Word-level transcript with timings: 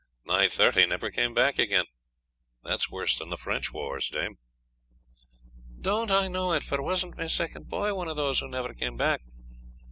Nigh 0.25 0.47
thirty 0.47 0.87
never 0.87 1.11
came 1.11 1.31
back 1.35 1.59
again. 1.59 1.85
That 2.63 2.79
is 2.79 2.89
worse 2.89 3.19
than 3.19 3.29
the 3.29 3.37
French 3.37 3.71
wars, 3.71 4.09
dame." 4.09 4.39
"Don't 5.79 6.09
I 6.09 6.27
know 6.27 6.53
it, 6.53 6.63
for 6.63 6.81
wasn't 6.81 7.17
my 7.19 7.27
second 7.27 7.69
boy 7.69 7.93
one 7.93 8.07
of 8.07 8.15
those 8.17 8.39
who 8.39 8.47
never 8.47 8.73
came 8.73 8.97
back. 8.97 9.21